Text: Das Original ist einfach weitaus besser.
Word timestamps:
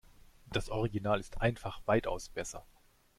Das 0.51 0.69
Original 0.69 1.19
ist 1.19 1.39
einfach 1.43 1.81
weitaus 1.85 2.29
besser. 2.29 2.65